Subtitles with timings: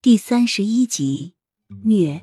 [0.00, 1.34] 第三十一集，
[1.82, 2.22] 虐。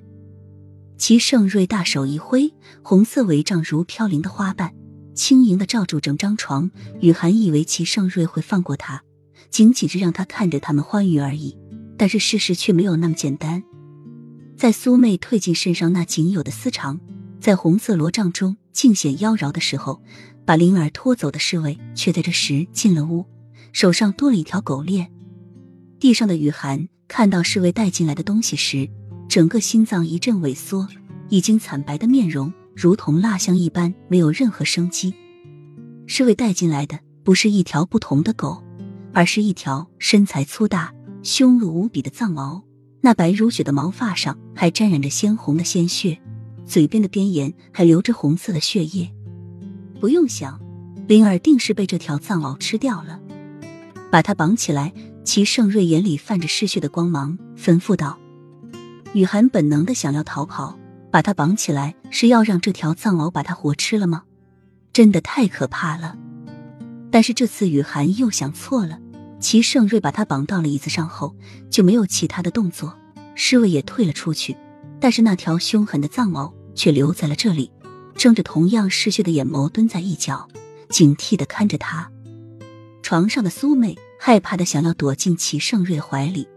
[0.98, 4.74] 齐盛瑞大手一挥，红色帷帐如飘零的花瓣，
[5.14, 6.72] 轻盈的罩住整张床。
[7.02, 9.04] 雨涵以为齐盛瑞会放过他，
[9.50, 11.58] 仅仅是让他看着他们欢愉而已。
[11.98, 13.62] 但是事实却没有那么简单。
[14.56, 17.02] 在苏妹褪尽身上那仅有的丝长，
[17.42, 20.02] 在红色罗帐中尽显妖娆的时候，
[20.46, 23.26] 把灵儿拖走的侍卫却在这时进了屋，
[23.74, 25.12] 手上多了一条狗链。
[26.00, 26.88] 地上的雨涵。
[27.08, 28.90] 看到侍卫带进来的东西时，
[29.30, 30.88] 整个心脏一阵萎缩，
[31.30, 35.14] 已经惨白的面容如同蜡像一般，没有任何生机。
[36.08, 38.64] 侍卫带进来的不是一条不同的狗，
[39.14, 40.94] 而是一条身材粗大、
[41.24, 42.62] 凶恶无比的藏獒。
[43.02, 46.20] 那白如雪的毛发上还沾染着鲜红的鲜血，
[46.66, 49.12] 嘴边的边沿还流着红色的血液。
[50.00, 50.60] 不用想，
[51.08, 53.20] 灵儿定是被这条藏獒吃掉了。
[54.12, 54.92] 把它绑起来。
[55.26, 58.20] 齐盛瑞眼里泛着嗜血的光芒，吩咐道
[59.14, 60.78] ：“雨涵本能的想要逃跑，
[61.12, 64.24] 把他绑起来是要让这条藏獒把他活吃了吗？
[64.94, 66.16] 真的太可怕了。
[67.12, 69.00] 但是这次雨涵又想错了。
[69.40, 71.36] 齐盛瑞把他绑到了椅子上后，
[71.70, 72.98] 就没有其他的动作，
[73.34, 74.56] 侍卫也退了出去，
[75.00, 77.72] 但是那条凶狠的藏獒却留在了这里，
[78.16, 80.48] 睁着同样嗜血的眼眸蹲在一角，
[80.90, 82.12] 警惕的看着他。
[83.02, 83.98] 床上的苏妹。
[84.20, 86.48] 害怕的想要躲进齐盛瑞怀里，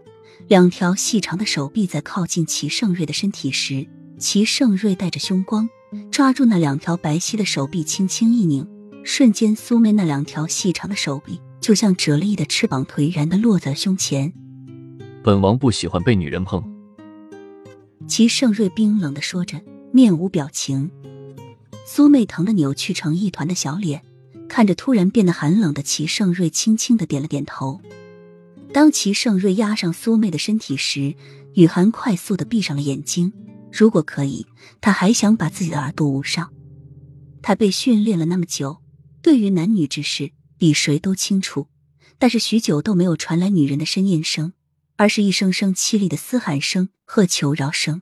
[0.47, 5.69] 两条细长的手臂在靠近齐盛瑞的身体时，齐盛瑞带着凶光
[6.11, 8.67] 抓住那两条白皙的手臂，轻轻一拧，
[9.03, 14.33] 瞬间苏妹那两条细长的手臂就像折了翼的翅膀，颓然的落在了胸前。
[15.23, 16.63] 本王不喜欢被女人碰。
[18.07, 20.89] 齐盛瑞冰冷的说着，面无表情。
[21.85, 24.01] 苏妹疼的扭曲成一团的小脸。
[24.49, 27.79] 看着突然变得寒冷的齐盛瑞，轻轻的点了点头。
[28.73, 31.15] 当齐盛瑞压上苏妹的身体时，
[31.53, 33.31] 雨涵快速的闭上了眼睛。
[33.71, 34.45] 如果可以，
[34.81, 36.51] 他还想把自己的耳朵捂上。
[37.41, 38.81] 他被训练了那么久，
[39.21, 41.67] 对于男女之事比谁都清楚。
[42.17, 44.51] 但是许久都没有传来女人的呻吟声，
[44.97, 48.01] 而是一声声凄厉的嘶喊声和求饶声。